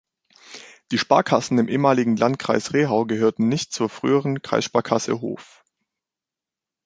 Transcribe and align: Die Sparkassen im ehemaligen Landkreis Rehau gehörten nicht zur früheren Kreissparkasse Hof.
Die 0.91 0.97
Sparkassen 0.97 1.59
im 1.59 1.67
ehemaligen 1.67 2.17
Landkreis 2.17 2.73
Rehau 2.73 3.05
gehörten 3.05 3.49
nicht 3.49 3.71
zur 3.71 3.87
früheren 3.87 4.41
Kreissparkasse 4.41 5.21
Hof. 5.21 5.63